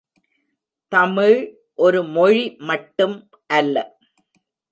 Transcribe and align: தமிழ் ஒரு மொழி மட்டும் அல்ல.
தமிழ் 0.91 1.37
ஒரு 1.75 2.03
மொழி 2.03 2.55
மட்டும் 2.59 3.29
அல்ல. 3.47 3.75